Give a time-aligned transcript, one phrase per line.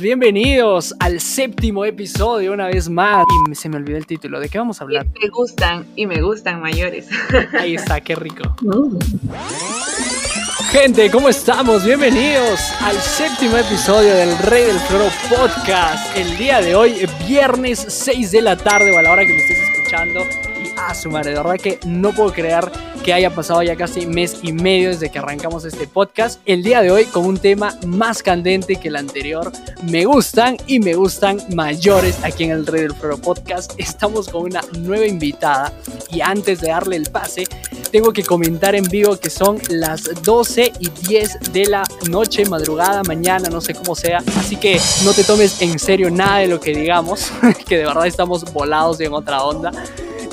[0.00, 3.24] Bienvenidos al séptimo episodio una vez más.
[3.48, 4.40] Y se me olvidó el título.
[4.40, 5.06] ¿De qué vamos a hablar?
[5.22, 7.06] Me gustan y me gustan mayores.
[7.56, 8.42] Ahí está, qué rico.
[10.72, 11.84] Gente, ¿cómo estamos?
[11.84, 16.16] Bienvenidos al séptimo episodio del Rey del Floro Podcast.
[16.16, 19.38] El día de hoy, viernes 6 de la tarde o a la hora que me
[19.38, 20.26] estés escuchando.
[20.88, 22.70] Y a su madre, de verdad que no puedo creer
[23.04, 26.40] que haya pasado ya casi mes y medio desde que arrancamos este podcast.
[26.46, 29.52] El día de hoy con un tema más candente que el anterior.
[29.90, 33.72] Me gustan y me gustan mayores aquí en el Rey del Floro Podcast.
[33.76, 35.72] Estamos con una nueva invitada
[36.10, 37.44] y antes de darle el pase,
[37.90, 43.02] tengo que comentar en vivo que son las 12 y 10 de la noche, madrugada,
[43.04, 44.18] mañana, no sé cómo sea.
[44.38, 47.30] Así que no te tomes en serio nada de lo que digamos,
[47.68, 49.70] que de verdad estamos volados en otra onda.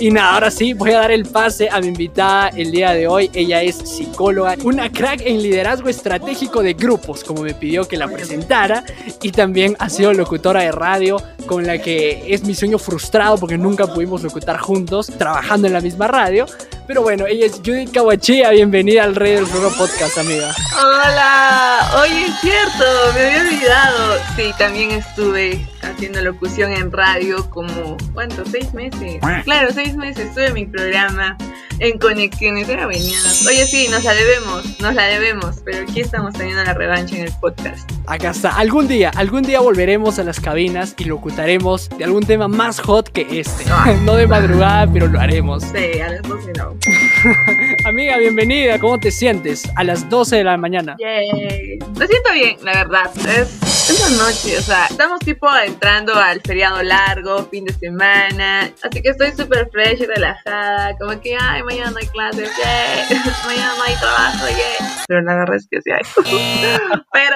[0.01, 3.05] Y nada, ahora sí, voy a dar el pase a mi invitada el día de
[3.07, 3.29] hoy.
[3.35, 8.07] Ella es psicóloga, una crack en liderazgo estratégico de grupos, como me pidió que la
[8.07, 8.83] presentara.
[9.21, 13.59] Y también ha sido locutora de radio, con la que es mi sueño frustrado porque
[13.59, 16.47] nunca pudimos locutar juntos, trabajando en la misma radio.
[16.91, 18.49] Pero bueno, ella es Judith Kawachia.
[18.49, 20.53] Bienvenida al Rey del Fuego Podcast, amiga.
[20.77, 22.83] Hola, oye, es cierto,
[23.13, 24.17] me había olvidado.
[24.35, 28.43] Sí, también estuve haciendo locución en radio como, ¿cuánto?
[28.45, 29.21] ¿Seis meses?
[29.45, 31.37] Claro, seis meses estuve en mi programa
[31.81, 33.45] en Conexiones, era venidas.
[33.47, 37.23] Oye, sí, nos la debemos, nos la debemos, pero aquí estamos teniendo la revancha en
[37.23, 37.91] el podcast.
[38.05, 42.47] Acá está, algún día, algún día volveremos a las cabinas y locutaremos de algún tema
[42.47, 43.65] más hot que este.
[44.05, 45.63] no de madrugada, pero lo haremos.
[45.63, 46.75] Sí, a las 12 no.
[47.85, 49.69] Amiga, bienvenida, ¿cómo te sientes?
[49.75, 50.95] A las 12 de la mañana.
[50.99, 51.77] Yay.
[51.97, 53.11] Me siento bien, la verdad.
[53.17, 58.71] Es, es la noche, o sea, estamos tipo entrando al feriado largo, fin de semana,
[58.81, 63.33] así que estoy súper fresh y relajada, como que, ay, mañana no hay clases, yeah.
[63.45, 64.70] mañana no hay trabajo, yeah.
[65.11, 66.03] Pero la verdad es que sí hay.
[67.11, 67.35] pero,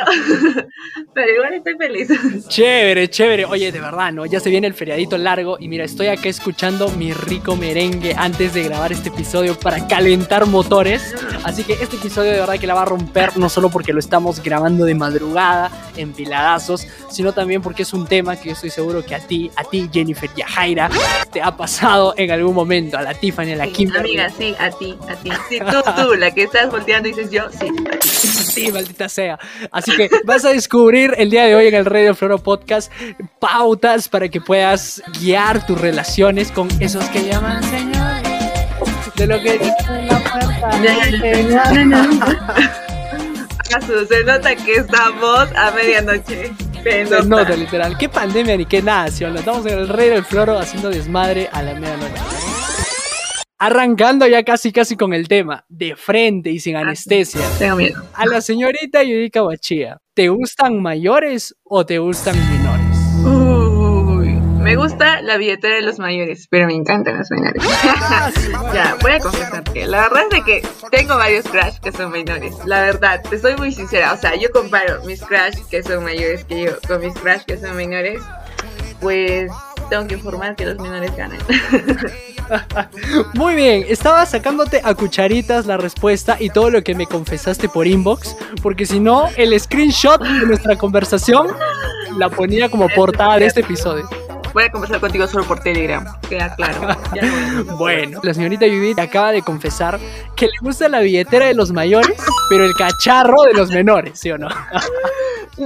[1.14, 2.48] pero igual estoy feliz.
[2.48, 3.44] Chévere, chévere.
[3.44, 4.26] Oye, de verdad, ¿no?
[4.26, 8.54] Ya se viene el feriadito largo y mira, estoy acá escuchando mi rico merengue antes
[8.54, 11.14] de grabar este episodio para calentar motores.
[11.44, 14.00] Así que este episodio de verdad que la va a romper, no solo porque lo
[14.00, 18.70] estamos grabando de madrugada, en piladazos, sino también porque es un tema que yo estoy
[18.70, 20.90] seguro que a ti, a ti, Jennifer y a Jaira,
[21.32, 23.92] te ha pasado en algún momento, a la Tiffany, a la Kim.
[23.96, 25.30] Amiga, sí, a ti, a ti.
[25.50, 27.65] Sí, tú, tú, la que estás volteando y dices yo, sí.
[28.02, 29.38] Sí, maldita sea.
[29.72, 32.90] Así que vas a descubrir el día de hoy en el Radio Floro Podcast
[33.40, 38.24] pautas para que puedas guiar tus relaciones con esos que llaman señores.
[39.16, 39.60] De lo que
[43.70, 46.54] la se nota que estamos a medianoche.
[46.84, 47.24] Se Se nota.
[47.24, 47.98] nota, literal.
[47.98, 49.40] ¿Qué pandemia ni qué nada, ¿sí o no?
[49.40, 52.45] Estamos en el rey del floro haciendo desmadre a la medianoche.
[53.66, 57.42] Arrancando ya casi casi con el tema, de frente y sin anestesia.
[57.58, 58.00] Tengo miedo.
[58.14, 62.96] A la señorita Yudica Bachía, ¿te gustan mayores o te gustan menores?
[63.26, 67.64] Uy, me gusta la billetera de los mayores, pero me encantan los menores.
[68.72, 72.12] ya, voy a confesar que la verdad es de que tengo varios crush que son
[72.12, 72.54] menores.
[72.68, 74.14] La verdad, te soy muy sincera.
[74.14, 77.58] O sea, yo comparo mis crush que son mayores que yo con mis crush que
[77.58, 78.22] son menores.
[79.02, 79.52] Pues
[79.90, 81.40] tengo que informar que los menores ganan.
[83.34, 87.88] Muy bien, estaba sacándote a cucharitas la respuesta y todo lo que me confesaste por
[87.88, 91.48] inbox, porque si no, el screenshot de nuestra conversación
[92.18, 94.08] la ponía como portada de este episodio.
[94.54, 96.06] voy a conversar contigo solo por Telegram.
[96.30, 96.96] Queda claro.
[97.78, 100.00] Bueno, la señorita Judith acaba de confesar
[100.36, 102.18] que le gusta la billetera de los mayores,
[102.50, 104.48] pero el cacharro de los menores, ¿sí o no?
[105.58, 105.62] o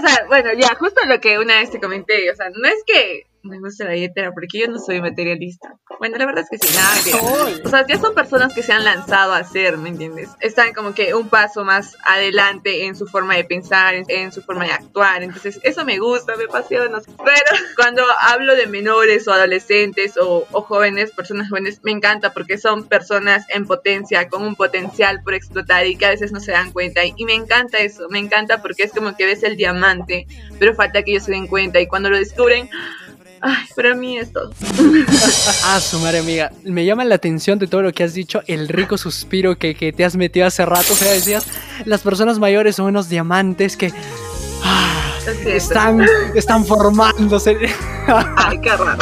[0.00, 3.26] sea, bueno, ya, justo lo que una vez te comenté, o sea, no es que
[3.44, 5.76] me guste la billetera, porque yo no soy materialista.
[5.98, 7.62] Bueno, la verdad es que sí, nada, mentira.
[7.64, 10.30] O sea, ya son personas que se han lanzado a hacer, ¿me entiendes?
[10.40, 14.42] Están como que un paso más adelante en su forma de pensar, en, en su
[14.42, 15.22] forma de actuar.
[15.22, 17.00] Entonces, eso me gusta, me apasiona.
[17.04, 22.56] Pero cuando hablo de menores o adolescentes o, o jóvenes, personas jóvenes, me encanta porque
[22.56, 26.52] son personas en potencia, con un potencial por explotar y que a veces no se
[26.52, 27.02] dan cuenta.
[27.04, 30.26] Y me encanta eso, me encanta porque es como que ves el diamante,
[30.58, 31.78] pero falta que ellos se den cuenta.
[31.80, 32.70] Y cuando lo descubren,
[33.44, 34.50] ay, para mí es todo.
[35.66, 38.68] Ah, su madre amiga, me llama la atención de todo lo que has dicho, el
[38.68, 41.46] rico suspiro que, que te has metido hace rato, o sea, decías,
[41.84, 43.92] las personas mayores son unos diamantes que...
[44.62, 45.12] ah,
[45.46, 46.04] están,
[46.34, 47.56] están formándose.
[48.36, 48.98] Ay, qué raro.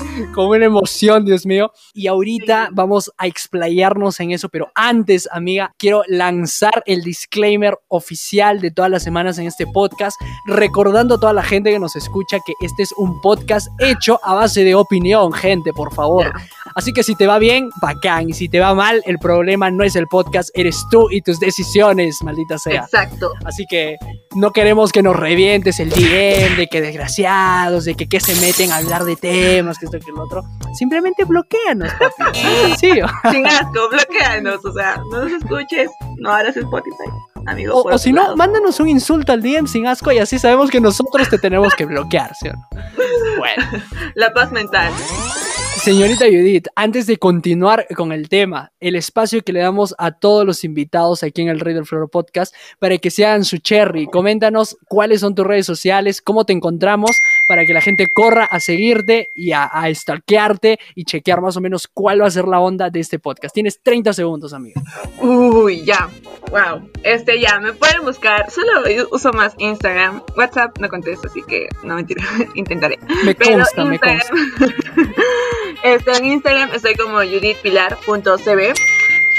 [0.34, 1.72] con una emoción, Dios mío.
[1.94, 8.60] Y ahorita vamos a explayarnos en eso, pero antes, amiga, quiero lanzar el disclaimer oficial
[8.60, 12.38] de todas las semanas en este podcast, recordando a toda la gente que nos escucha
[12.44, 16.32] que este es un podcast hecho a base de opinión, gente, por favor.
[16.74, 18.30] Así que si te va bien, bacán.
[18.30, 21.40] Y si te va mal, el problema no es el podcast, eres tú y tus
[21.40, 22.82] decisiones, maldita sea.
[22.82, 23.32] Exacto.
[23.44, 23.96] Así que
[24.34, 28.70] no queremos que nos revientes el DM de que desgraciados, de que, que se meten
[28.72, 30.42] a hablar de temas, que esto, que lo otro.
[30.74, 32.38] Simplemente bloqueanos, papi.
[32.66, 33.06] sencillo.
[33.30, 34.64] Sin asco, bloqueanos.
[34.64, 37.10] O sea, no nos escuches, no harás Spotify.
[37.46, 40.70] Amigo, o, o si no, mándanos un insulto al DM sin asco y así sabemos
[40.70, 42.68] que nosotros te tenemos que bloquear, ¿sí o no?
[43.38, 43.64] Bueno.
[44.14, 44.92] La paz mental.
[45.82, 50.44] Señorita Judith, antes de continuar con el tema, el espacio que le damos a todos
[50.44, 55.20] los invitados aquí en el Rey del Podcast para que sean su cherry, coméntanos cuáles
[55.20, 57.18] son tus redes sociales, cómo te encontramos,
[57.50, 61.60] para que la gente corra a seguirte y a, a stalkearte y chequear más o
[61.60, 63.52] menos cuál va a ser la onda de este podcast.
[63.52, 64.80] Tienes 30 segundos, amigo.
[65.18, 66.08] Uy, ya.
[66.52, 66.88] Wow.
[67.02, 68.48] Este ya, me pueden buscar.
[68.52, 70.22] Solo uso más Instagram.
[70.36, 72.22] WhatsApp no contesto, así que no mentira.
[72.54, 73.00] Intentaré.
[73.24, 74.32] Me consta, me consta.
[75.82, 78.74] Este, en Instagram estoy como judithpilar.cb.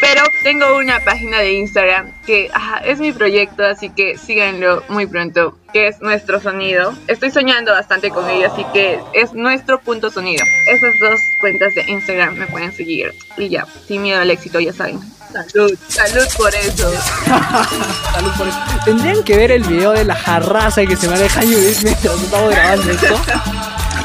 [0.01, 2.49] Pero tengo una página de Instagram que
[2.83, 6.93] es mi proyecto, así que síganlo muy pronto, que es Nuestro Sonido.
[7.07, 10.43] Estoy soñando bastante con ello, así que es Nuestro Punto Sonido.
[10.67, 13.13] Esas dos cuentas de Instagram me pueden seguir.
[13.37, 14.99] Y ya, sin miedo al éxito, ya saben.
[15.31, 16.91] Salud, salud por eso.
[18.11, 18.59] salud por eso.
[18.83, 22.91] Tendrían que ver el video de la jarraza que se maneja Judith mientras estamos grabando
[22.91, 23.21] esto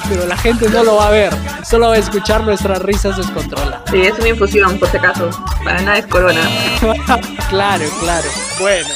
[0.08, 1.32] pero la gente no lo va a ver,
[1.64, 3.82] solo va a escuchar nuestras risas descontroladas.
[3.90, 5.30] Sí, es una infusión, por si acaso,
[5.64, 6.40] para nada es corona.
[7.48, 8.28] claro, claro.
[8.60, 8.88] Bueno.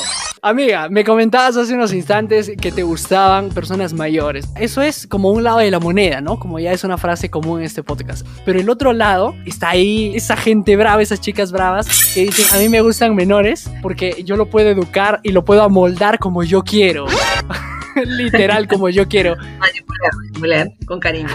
[0.42, 4.48] Amiga, me comentabas hace unos instantes que te gustaban personas mayores.
[4.56, 6.38] Eso es como un lado de la moneda, ¿no?
[6.38, 8.26] Como ya es una frase común en este podcast.
[8.46, 12.58] Pero el otro lado está ahí esa gente brava, esas chicas bravas que dicen, a
[12.58, 16.62] mí me gustan menores porque yo lo puedo educar y lo puedo amoldar como yo
[16.62, 17.04] quiero.
[18.06, 19.36] Literal, como yo quiero.
[19.58, 21.28] Manipular, con cariño.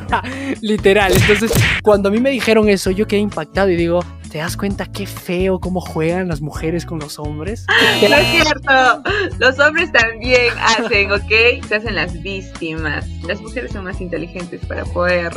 [0.60, 1.12] Literal.
[1.12, 4.00] Entonces, cuando a mí me dijeron eso, yo quedé impactado y digo,
[4.30, 7.66] ¿te das cuenta qué feo cómo juegan las mujeres con los hombres?
[8.08, 9.02] No es cierto.
[9.38, 11.64] Los hombres también hacen, ¿ok?
[11.68, 13.06] Se hacen las víctimas.
[13.26, 15.32] Las mujeres son más inteligentes para poder,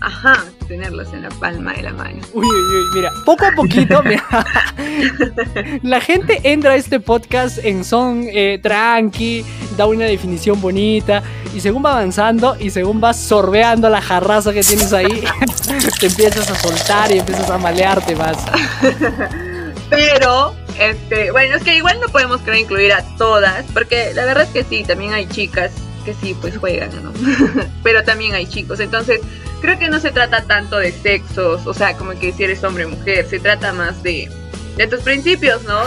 [0.00, 2.20] ajá, tenerlos en la palma de la mano.
[2.32, 4.24] Uy, uy, uy, mira, poco a poquito, mira,
[5.82, 9.44] la gente entra a este podcast en son eh, tranqui,
[9.76, 11.22] da una definición bonita
[11.54, 15.24] y según va avanzando y según vas sorbeando la jarraza que tienes ahí,
[16.00, 18.36] te empiezas a soltar y empiezas a malearte más.
[19.90, 24.44] Pero, este, bueno, es que igual no podemos creo incluir a todas, porque la verdad
[24.44, 25.72] es que sí, también hay chicas
[26.04, 27.12] que sí, pues juegan, ¿no?
[27.82, 29.20] Pero también hay chicos, entonces
[29.60, 32.84] creo que no se trata tanto de sexos, o sea, como que si eres hombre
[32.84, 34.28] o mujer, se trata más de
[34.76, 35.82] de tus principios, ¿no?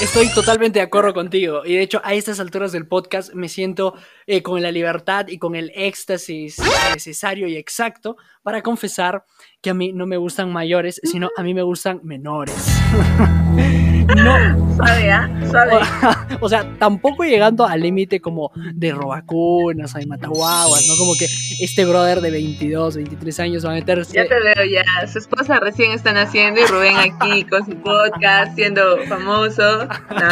[0.00, 1.62] Estoy totalmente de acuerdo contigo.
[1.64, 3.94] Y de hecho, a estas alturas del podcast me siento
[4.26, 6.58] eh, con la libertad y con el éxtasis
[6.94, 9.24] necesario y exacto para confesar
[9.60, 12.54] que a mí no me gustan mayores, sino a mí me gustan menores.
[14.14, 14.76] no.
[14.76, 15.48] Suave, ¿eh?
[15.50, 15.78] Suave.
[16.40, 20.96] O, sea, tampoco llegando al límite como de robacunas, hay mataguaguas, ¿no?
[20.96, 21.26] Como que
[21.60, 24.14] este brother de 22, 23 años va a meterse.
[24.14, 25.06] Ya te veo, ya.
[25.06, 29.86] Su esposa recién está naciendo y Rubén aquí con su podcast siendo famoso.
[30.10, 30.28] No, no,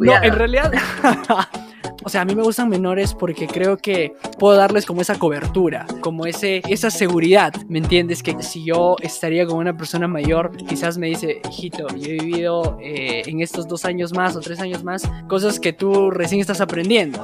[0.00, 0.12] no.
[0.12, 0.72] no en realidad.
[2.02, 5.86] O sea, a mí me gustan menores porque creo que puedo darles como esa cobertura,
[6.00, 8.22] como ese, esa seguridad, ¿me entiendes?
[8.22, 12.78] Que si yo estaría con una persona mayor, quizás me dice, hijito, yo he vivido
[12.82, 16.60] eh, en estos dos años más o tres años más cosas que tú recién estás
[16.60, 17.18] aprendiendo.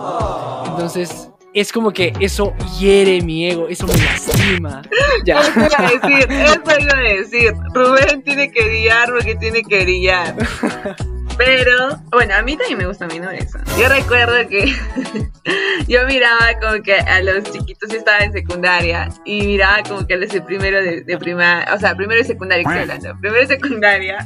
[0.66, 4.82] Entonces, es como que eso hiere mi ego, eso me lastima.
[5.24, 5.40] Ya.
[5.40, 7.52] Eso iba a decir, eso iba a decir.
[7.74, 10.36] Rubén tiene que brillar porque tiene que brillar.
[11.42, 13.50] Pero, bueno, a mí también me gusta menores.
[13.78, 14.66] Yo recuerdo que
[15.88, 20.14] yo miraba como que a los chiquitos, yo estaba en secundaria, y miraba como que
[20.14, 23.46] a los de primero de, primaria, o sea, primero y secundaria, estoy hablando, primero y
[23.46, 24.18] secundaria,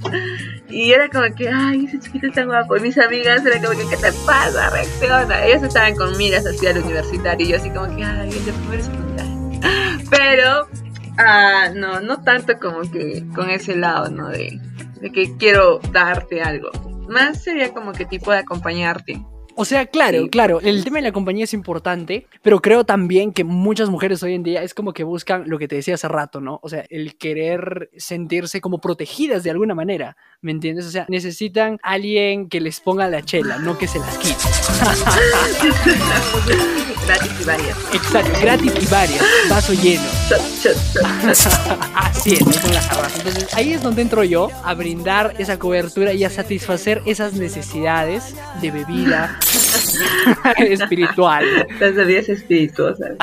[0.69, 2.79] y era como que, ay, ese chiquito está guapo.
[2.79, 4.71] Y mis amigas era como que, ¿qué te pasa?
[4.71, 5.47] Reacciona.
[5.47, 8.81] Ellas estaban con miras hacia el universitario, y yo así como que, ay, el primero
[8.81, 10.01] y secundaria.
[10.11, 10.69] Pero,
[11.19, 14.31] ah, no, no tanto como que con ese lado, ¿no?
[14.31, 14.59] De,
[15.01, 16.73] de que quiero darte algo
[17.09, 19.25] más sería como que tipo de acompañarte.
[19.57, 23.45] O sea, claro, claro, el tema de la compañía es importante, pero creo también que
[23.45, 26.41] muchas mujeres hoy en día es como que buscan lo que te decía hace rato,
[26.41, 26.59] ¿no?
[26.63, 30.87] O sea, el querer sentirse como protegidas de alguna manera, ¿me entiendes?
[30.87, 34.35] O sea, necesitan alguien que les ponga la chela, no que se las quite.
[37.07, 37.95] gratis y varias.
[37.95, 40.03] Exacto, gratis y varias, vaso lleno.
[41.95, 43.17] Así es, con las jarras.
[43.19, 48.35] Entonces ahí es donde entro yo a brindar esa cobertura y a satisfacer esas necesidades
[48.61, 49.39] de bebida
[50.59, 51.67] espiritual.
[51.81, 53.17] Las bebidas espirituosas.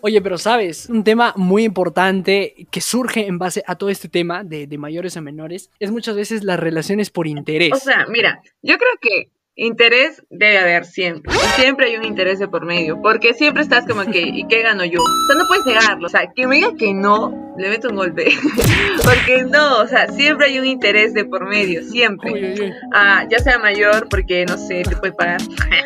[0.00, 4.44] Oye, pero sabes, un tema muy importante que surge en base a todo este tema
[4.44, 7.72] de, de, mayores a menores es muchas veces las relaciones por interés.
[7.72, 11.32] O sea, mira, yo creo que Interés debe haber siempre.
[11.54, 13.00] siempre hay un interés de por medio.
[13.00, 15.00] Porque siempre estás como que, ¿y qué gano yo?
[15.00, 16.06] O sea, no puedes negarlo.
[16.06, 18.26] O sea, que me diga que no, le meto un golpe.
[19.04, 21.84] porque no, o sea, siempre hay un interés de por medio.
[21.84, 22.72] Siempre.
[22.92, 25.40] Ah, ya sea mayor, porque no sé, te puede pagar.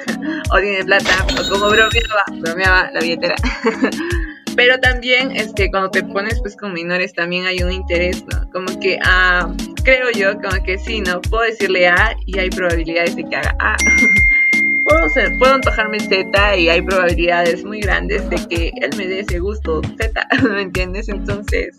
[0.50, 1.26] o tiene plata.
[1.38, 3.34] O como bromeaba, bromeaba la billetera.
[4.58, 8.66] pero también este cuando te pones pues con menores también hay un interés no como
[8.80, 13.22] que ah creo yo como que sí no puedo decirle A y hay probabilidades de
[13.22, 13.76] que haga A.
[14.84, 19.20] Puedo ser puedo antojarme Z y hay probabilidades muy grandes de que él me dé
[19.20, 21.08] ese gusto Z ¿me entiendes?
[21.08, 21.78] entonces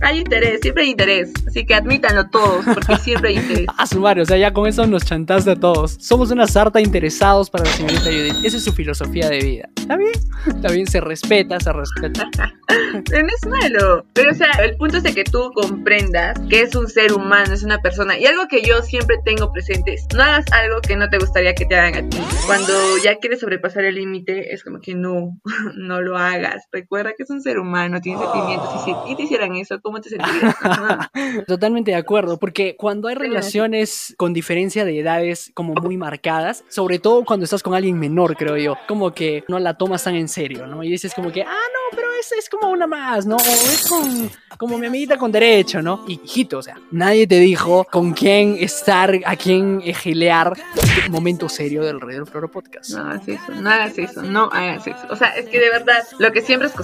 [0.00, 1.32] hay interés, siempre hay interés.
[1.46, 3.66] Así que admítanlo todos, porque siempre hay interés.
[3.76, 5.96] A sumar, o sea, ya con eso nos chantaste a todos.
[6.00, 8.44] Somos una sarta interesados para la señorita Judith.
[8.44, 9.68] Esa es su filosofía de vida.
[9.76, 10.12] ¿Está bien?
[10.46, 12.30] Está bien, se respeta, se respeta.
[12.96, 14.06] No es malo.
[14.12, 17.52] Pero, o sea, el punto es de que tú comprendas que es un ser humano,
[17.52, 18.18] es una persona.
[18.18, 21.54] Y algo que yo siempre tengo presente es, no hagas algo que no te gustaría
[21.54, 22.18] que te hagan a ti.
[22.46, 22.72] Cuando
[23.04, 25.38] ya quieres sobrepasar el límite, es como que no,
[25.76, 26.66] no lo hagas.
[26.72, 28.68] Recuerda que es un ser humano, tiene sentimientos.
[28.86, 30.56] Y si te hicieran eso, ¿cómo te sentirías?
[31.46, 36.98] Totalmente de acuerdo, porque cuando hay relaciones con diferencia de edades como muy marcadas, sobre
[36.98, 40.26] todo cuando estás con alguien menor, creo yo, como que no la tomas tan en
[40.26, 40.82] serio, ¿no?
[40.82, 43.36] Y dices como que, ah, no, pero es, es como una más, ¿no?
[43.36, 44.28] O es con,
[44.58, 46.04] como mi amiguita con derecho, ¿no?
[46.08, 51.48] Y hijito, o sea, nadie te dijo con quién estar, a quién ejilear este momento
[51.48, 52.90] serio del Rey del Floro Podcast.
[52.90, 55.06] No hagas eso, no hagas eso, no hagas eso.
[55.10, 56.74] O sea, es que de verdad, lo que siempre es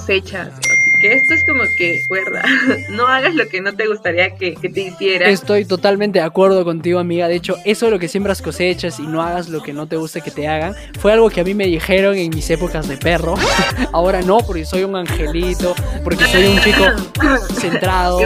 [1.02, 2.42] que esto es como que, cuerda,
[2.90, 5.28] no hagas lo que no te gustaría que, te hiciera.
[5.28, 7.26] Estoy totalmente de acuerdo contigo, amiga.
[7.28, 9.96] De hecho, eso de lo que siembras cosechas y no hagas lo que no te
[9.96, 12.96] gusta que te hagan, fue algo que a mí me dijeron en mis épocas de
[12.96, 13.34] perro.
[13.92, 16.84] Ahora no, porque soy un angelito, porque soy un chico
[17.60, 18.20] centrado,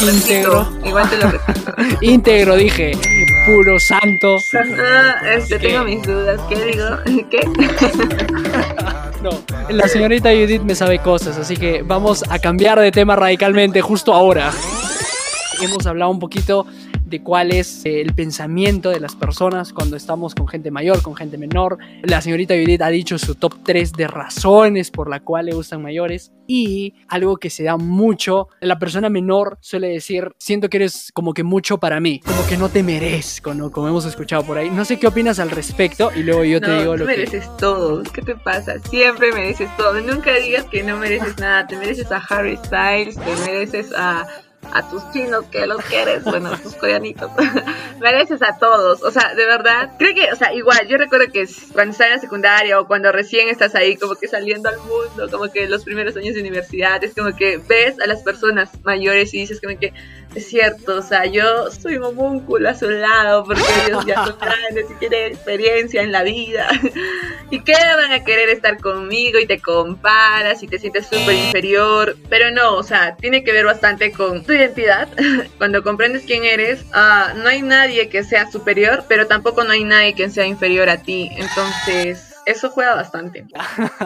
[0.00, 0.68] íntegro.
[0.84, 2.92] igual te lo íntegro, dije,
[3.44, 4.38] puro santo.
[4.54, 6.40] Ah, este, tengo mis dudas.
[6.48, 6.86] ¿Qué digo?
[7.30, 7.40] ¿Qué?
[9.22, 9.30] No,
[9.70, 14.12] la señorita Judith me sabe cosas, así que vamos a cambiar de tema radicalmente justo
[14.12, 14.50] ahora.
[15.62, 16.66] Hemos hablado un poquito
[17.12, 21.14] de cuál es eh, el pensamiento de las personas cuando estamos con gente mayor, con
[21.14, 21.76] gente menor.
[22.02, 25.82] La señorita Judith ha dicho su top 3 de razones por la cual le gustan
[25.82, 26.32] mayores.
[26.46, 31.34] Y algo que se da mucho, la persona menor suele decir, siento que eres como
[31.34, 33.70] que mucho para mí, como que no te merezco, ¿no?
[33.70, 34.70] Como hemos escuchado por ahí.
[34.70, 37.12] No sé qué opinas al respecto y luego yo te digo lo que...
[37.12, 38.78] mereces todo, ¿qué te pasa?
[38.88, 40.00] Siempre mereces todo.
[40.00, 41.66] Nunca digas que no mereces nada.
[41.66, 44.26] Te mereces a Harry Styles, te mereces a
[44.70, 47.30] a tus chinos que los quieres, bueno, a tus coreanitos,
[48.02, 51.46] mereces a todos, o sea, de verdad, creo que, o sea, igual, yo recuerdo que
[51.72, 55.28] cuando estás en la secundaria o cuando recién estás ahí como que saliendo al mundo,
[55.30, 59.32] como que los primeros años de universidad, es como que ves a las personas mayores
[59.32, 59.92] y dices como que,
[60.34, 64.90] es cierto, o sea, yo soy homúnculo a su lado porque ellos ya son grandes
[64.90, 66.68] y tienen experiencia en la vida.
[67.50, 69.38] ¿Y qué van a querer estar conmigo?
[69.38, 72.16] Y te comparas y te sientes súper inferior.
[72.30, 75.08] Pero no, o sea, tiene que ver bastante con tu identidad.
[75.58, 79.84] Cuando comprendes quién eres, uh, no hay nadie que sea superior, pero tampoco no hay
[79.84, 81.28] nadie que sea inferior a ti.
[81.36, 83.44] Entonces eso juega bastante.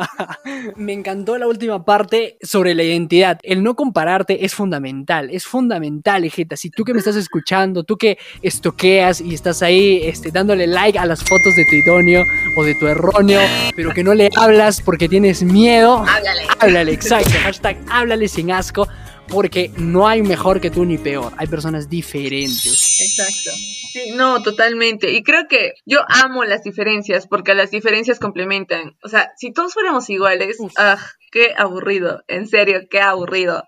[0.77, 3.39] Me encantó la última parte sobre la identidad.
[3.43, 6.57] El no compararte es fundamental, es fundamental, hijita.
[6.57, 10.99] Si tú que me estás escuchando, tú que estoqueas y estás ahí este, dándole like
[10.99, 12.25] a las fotos de tu idóneo
[12.57, 13.41] o de tu erróneo,
[13.75, 16.43] pero que no le hablas porque tienes miedo, háblale.
[16.59, 17.31] Háblale, exacto.
[17.43, 18.87] Hashtag háblale sin asco
[19.29, 23.01] porque no hay mejor que tú ni peor, hay personas diferentes.
[23.01, 23.51] Exacto.
[23.93, 25.13] Sí, no, totalmente.
[25.13, 28.97] Y creo que yo amo las diferencias porque las diferencias complementan.
[29.03, 30.99] O sea, si todos fuéramos iguales, ah,
[31.37, 33.63] qué aburrido, en serio, qué aburrido.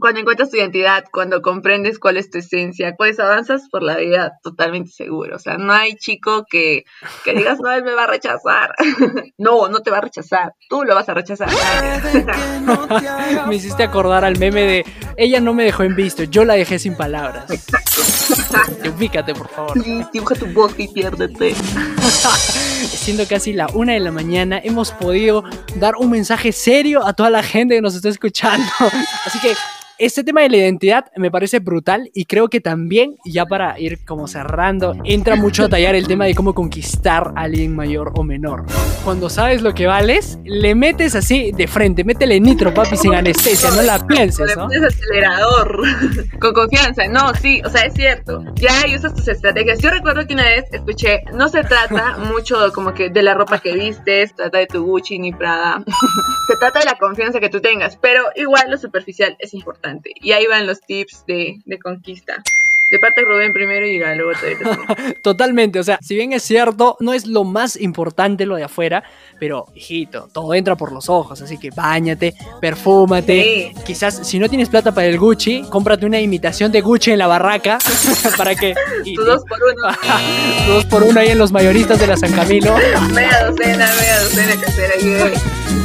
[0.00, 4.40] Cuando encuentras tu identidad, cuando comprendes cuál es tu esencia, pues avanzas por la vida
[4.42, 5.36] totalmente seguro.
[5.36, 6.82] O sea, no hay chico que,
[7.24, 8.74] que digas, no, él me va a rechazar.
[9.38, 11.48] no, no te va a rechazar, tú lo vas a rechazar.
[13.46, 14.84] me hiciste acordar al meme de,
[15.16, 17.50] ella no me dejó en visto, yo la dejé sin palabras.
[17.50, 18.02] Exacto.
[18.96, 19.72] Ubícate, por favor.
[20.12, 21.54] dibuja tu bosque y piérdete.
[22.84, 25.44] Siendo casi la una de la mañana, hemos podido
[25.76, 28.70] dar un mensaje serio a toda la gente que nos está escuchando.
[29.26, 29.54] Así que
[30.04, 34.04] este tema de la identidad me parece brutal y creo que también, ya para ir
[34.04, 38.24] como cerrando, entra mucho a tallar el tema de cómo conquistar a alguien mayor o
[38.24, 38.64] menor.
[39.04, 43.70] Cuando sabes lo que vales, le metes así de frente, métele nitro, papi, sin anestesia,
[43.70, 44.68] no la pienses, ¿no?
[44.68, 45.82] Le pones acelerador,
[46.40, 47.06] con confianza.
[47.06, 48.42] No, sí, o sea, es cierto.
[48.56, 49.78] Ya usas tus estrategias.
[49.78, 53.60] Yo recuerdo que una vez escuché, no se trata mucho como que de la ropa
[53.60, 55.84] que vistes, trata de tu Gucci ni Prada.
[56.48, 59.91] se trata de la confianza que tú tengas, pero igual lo superficial es importante.
[60.04, 62.42] Y ahí van los tips de, de conquista.
[62.92, 66.98] De parte de Rubén primero y luego te Totalmente, o sea, si bien es cierto,
[67.00, 69.02] no es lo más importante lo de afuera,
[69.40, 73.72] pero hijito, todo entra por los ojos, así que bañate, perfúmate.
[73.86, 77.28] Quizás si no tienes plata para el Gucci, cómprate una imitación de Gucci en la
[77.28, 77.78] barraca
[78.36, 78.74] para que.
[79.16, 79.96] tu dos por uno.
[80.68, 82.76] dos por uno ahí en los mayoristas de la San Camilo.
[83.14, 84.94] Media docena, media docena casera,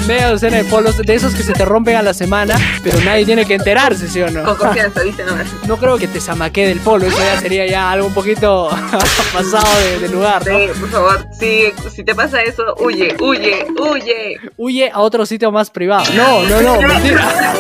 [0.06, 3.26] Media docena de polos de esos que se te rompen a la semana, pero nadie
[3.26, 4.44] tiene que enterarse, ¿sí o no?
[4.44, 5.68] Con confianza, no.
[5.68, 8.70] No creo que te zamaque del polo eso ya sería ya algo un poquito
[9.34, 9.68] pasado
[10.00, 10.58] de, lugar, ¿no?
[10.58, 14.38] Sí, por favor, si, si te pasa eso, huye, huye, huye.
[14.58, 16.06] Huye a otro sitio más privado.
[16.14, 17.54] No, no, no, mentira.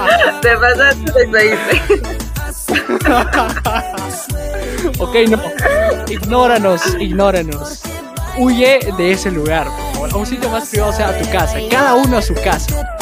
[0.40, 1.58] te pasaste de
[4.98, 5.42] ok, no.
[6.08, 7.82] Ignóranos, ignóranos.
[8.38, 10.10] Huye de ese lugar, por favor.
[10.12, 11.58] A un sitio más privado, o sea, a tu casa.
[11.70, 12.98] Cada uno a su casa.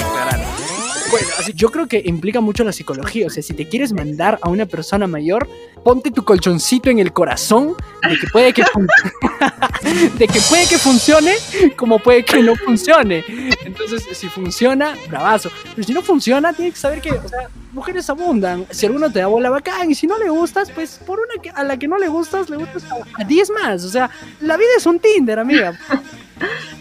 [1.11, 3.27] Bueno, así yo creo que implica mucho la psicología.
[3.27, 5.49] O sea, si te quieres mandar a una persona mayor,
[5.83, 8.63] ponte tu colchoncito en el corazón de que puede que,
[10.19, 11.35] de que puede que funcione
[11.77, 13.25] como puede que no funcione.
[13.65, 15.51] Entonces, si funciona, bravazo.
[15.75, 18.67] Pero si no funciona, tienes que saber que, o sea, mujeres abundan.
[18.71, 21.65] Si alguno te da bola bacán y si no le gustas, pues por una a
[21.65, 22.85] la que no le gustas, le gustas
[23.19, 23.85] a 10 más.
[23.85, 24.11] O sea,
[24.41, 25.79] la vida es un Tinder, amiga.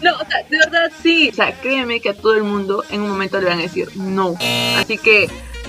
[0.02, 1.30] No, o sea, de verdad sí.
[1.30, 3.88] O sea, créeme que a todo el mundo en un momento le van a decir
[3.96, 4.34] no.
[4.76, 5.28] Así que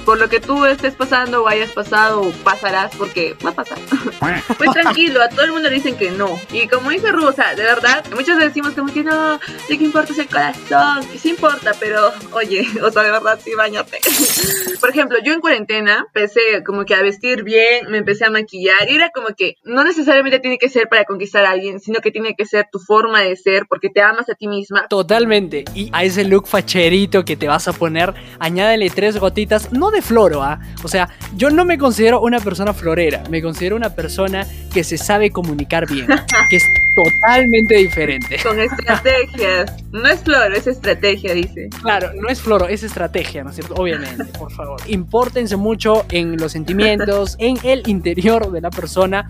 [0.09, 3.77] por lo que tú estés pasando o hayas pasado pasarás, porque va a pasar.
[4.57, 6.39] pues tranquilo, a todo el mundo le dicen que no.
[6.51, 9.83] Y como dice Ru, o sea, de verdad, muchas decimos como que no, de qué
[9.83, 11.05] importa es el corazón.
[11.13, 13.99] Y sí importa, pero oye, o sea, de verdad sí, bañate.
[14.79, 18.89] Por ejemplo, yo en cuarentena empecé como que a vestir bien, me empecé a maquillar
[18.89, 22.09] y era como que no necesariamente tiene que ser para conquistar a alguien, sino que
[22.09, 24.87] tiene que ser tu forma de ser porque te amas a ti misma.
[24.87, 25.65] Totalmente.
[25.75, 29.98] Y a ese look facherito que te vas a poner, añádele tres gotitas, no de
[30.01, 30.59] floro, ¿ah?
[30.83, 34.97] O sea, yo no me considero una persona florera, me considero una persona que se
[34.97, 36.07] sabe comunicar bien,
[36.49, 36.63] que es
[36.95, 38.37] totalmente diferente.
[38.43, 39.73] Con estrategias.
[39.91, 41.69] No es floro, es estrategia, dice.
[41.81, 43.75] Claro, no es floro, es estrategia, ¿no es cierto?
[43.75, 44.81] Obviamente, por favor.
[44.87, 49.29] Impórtense mucho en los sentimientos, en el interior de la persona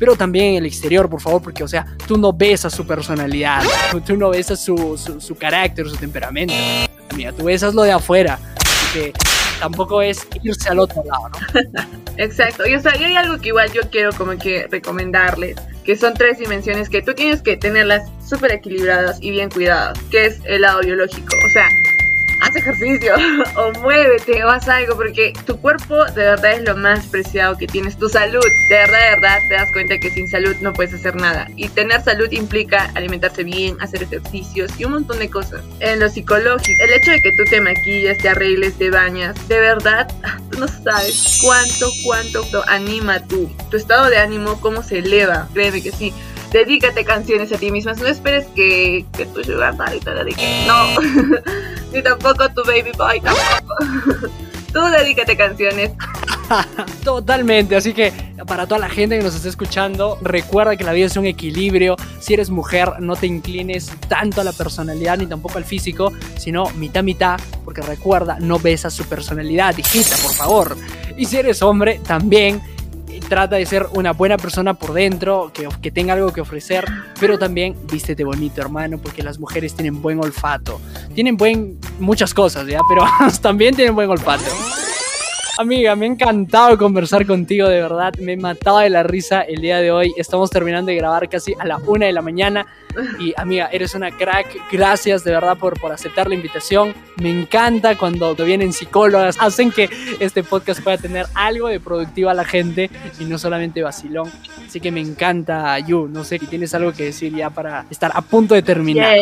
[0.00, 2.86] pero también en el exterior, por favor, porque, o sea, tú no ves a su
[2.86, 3.62] personalidad,
[4.06, 6.54] tú no ves a su, su, su carácter, su temperamento.
[7.14, 8.38] Mira, tú ves a lo de afuera.
[8.56, 9.12] Así que
[9.60, 12.00] tampoco es irse al otro lado, ¿no?
[12.16, 12.66] Exacto.
[12.66, 16.14] Y o sea, y hay algo que igual yo quiero como que recomendarles, que son
[16.14, 20.62] tres dimensiones que tú tienes que tenerlas súper equilibradas y bien cuidadas, que es el
[20.62, 21.34] lado biológico.
[21.46, 21.66] O sea,
[22.40, 23.14] haz ejercicio
[23.56, 27.66] o muévete o haz algo porque tu cuerpo de verdad es lo más preciado que
[27.66, 27.96] tienes.
[27.96, 31.16] Tu salud, de verdad, de verdad, te das cuenta que sin salud no puedes hacer
[31.16, 31.48] nada.
[31.56, 35.62] Y tener salud implica alimentarse bien, hacer ejercicios y un montón de cosas.
[35.80, 39.60] En lo psicológico, el hecho de que tú te maquillas, te arregles, te bañas, de
[39.60, 40.08] verdad,
[40.58, 45.48] no sabes cuánto, cuánto anima tu, tu estado de ánimo, cómo se eleva.
[45.52, 46.12] Créeme que sí
[46.52, 47.98] dedícate canciones a ti mismas.
[47.98, 50.64] No esperes que, que tu sugar daddy te dedique.
[50.66, 51.00] No.
[51.92, 54.28] Ni tampoco tu baby boy tampoco.
[54.72, 55.90] Tú dedícate canciones.
[57.04, 58.12] Totalmente, así que
[58.46, 61.96] para toda la gente que nos está escuchando, recuerda que la vida es un equilibrio.
[62.20, 66.70] Si eres mujer, no te inclines tanto a la personalidad ni tampoco al físico, sino
[66.76, 70.76] mitad mitad, porque recuerda, no besas su personalidad, hijita, por favor.
[71.16, 72.60] Y si eres hombre, también
[73.30, 76.84] trata de ser una buena persona por dentro, que, que tenga algo que ofrecer,
[77.18, 80.80] pero también vístete bonito, hermano, porque las mujeres tienen buen olfato.
[81.14, 82.80] Tienen buen muchas cosas, ¿ya?
[82.88, 83.04] Pero
[83.40, 84.44] también tienen buen olfato.
[85.60, 88.14] Amiga, me ha encantado conversar contigo, de verdad.
[88.18, 90.10] Me he matado de la risa el día de hoy.
[90.16, 92.64] Estamos terminando de grabar casi a la una de la mañana.
[93.18, 94.56] Y amiga, eres una crack.
[94.72, 96.94] Gracias de verdad por, por aceptar la invitación.
[97.20, 99.36] Me encanta cuando te vienen psicólogas.
[99.38, 103.82] Hacen que este podcast pueda tener algo de productivo a la gente y no solamente
[103.82, 104.32] vacilón.
[104.66, 106.08] Así que me encanta, Yu.
[106.08, 109.14] No sé si tienes algo que decir ya para estar a punto de terminar.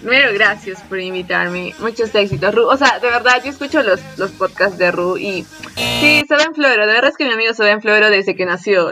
[0.00, 1.74] Primero, gracias por invitarme.
[1.78, 2.66] Muchos éxitos, Ru.
[2.66, 5.44] O sea, de verdad, yo escucho los, los podcasts de Ru y
[5.76, 6.86] sí, en Floro.
[6.86, 8.90] De verdad es que mi amigo en Floro desde que nació.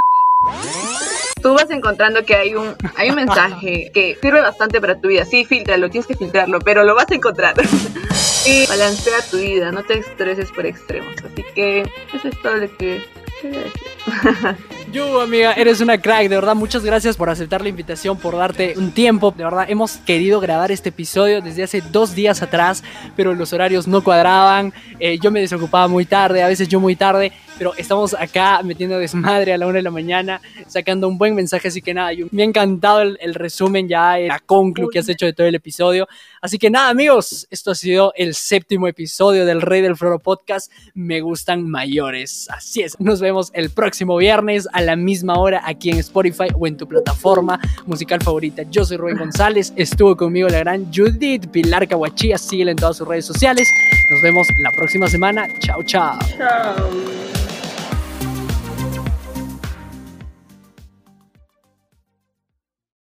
[1.42, 5.24] tú vas encontrando que hay un, hay un mensaje que sirve bastante para tu vida.
[5.24, 7.54] Sí, filtralo, tienes que filtrarlo, pero lo vas a encontrar.
[8.46, 11.14] y balancea tu vida, no te estreses por extremos.
[11.24, 13.02] Así que eso es todo lo que
[14.90, 18.72] Yu, amiga, eres una crack, de verdad, muchas gracias por aceptar la invitación, por darte
[18.78, 19.34] un tiempo.
[19.36, 22.82] De verdad, hemos querido grabar este episodio desde hace dos días atrás,
[23.14, 24.72] pero los horarios no cuadraban.
[24.98, 28.98] Eh, yo me desocupaba muy tarde, a veces yo muy tarde, pero estamos acá metiendo
[28.98, 31.68] desmadre a la una de la mañana, sacando un buen mensaje.
[31.68, 35.34] Así que nada, me ha encantado el, resumen ya, la conclu que has hecho de
[35.34, 36.08] todo el episodio.
[36.40, 40.70] Así que nada, amigos, esto ha sido el séptimo episodio del Rey del Floro Podcast.
[40.94, 42.48] Me gustan mayores.
[42.50, 46.66] Así es, nos vemos el próximo viernes a la misma hora aquí en Spotify o
[46.66, 48.62] en tu plataforma musical favorita.
[48.70, 53.08] Yo soy Rubén González, estuvo conmigo la gran Judith Pilar Cahuachía, síguela en todas sus
[53.08, 53.68] redes sociales.
[54.10, 55.46] Nos vemos la próxima semana.
[55.60, 56.18] Chao, chao.
[56.36, 57.57] Chao.